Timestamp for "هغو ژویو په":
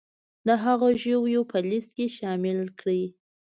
0.63-1.57